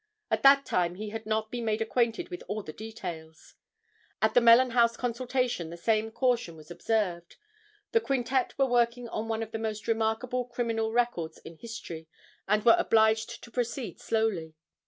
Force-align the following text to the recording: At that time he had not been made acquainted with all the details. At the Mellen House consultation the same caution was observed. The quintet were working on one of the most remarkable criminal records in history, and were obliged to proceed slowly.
At 0.31 0.41
that 0.41 0.65
time 0.65 0.95
he 0.95 1.09
had 1.09 1.27
not 1.27 1.51
been 1.51 1.65
made 1.65 1.79
acquainted 1.79 2.29
with 2.29 2.41
all 2.47 2.63
the 2.63 2.73
details. 2.73 3.53
At 4.19 4.33
the 4.33 4.41
Mellen 4.41 4.71
House 4.71 4.97
consultation 4.97 5.69
the 5.69 5.77
same 5.77 6.09
caution 6.09 6.55
was 6.55 6.71
observed. 6.71 7.35
The 7.91 8.01
quintet 8.01 8.57
were 8.57 8.65
working 8.65 9.07
on 9.09 9.27
one 9.27 9.43
of 9.43 9.51
the 9.51 9.59
most 9.59 9.87
remarkable 9.87 10.45
criminal 10.45 10.91
records 10.91 11.37
in 11.37 11.57
history, 11.57 12.07
and 12.47 12.65
were 12.65 12.75
obliged 12.79 13.43
to 13.43 13.51
proceed 13.51 13.99
slowly. 13.99 14.55